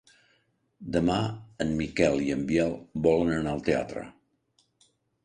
[0.95, 1.17] Demà
[1.65, 2.73] en Miquel i en Biel
[3.09, 4.07] volen anar al teatre.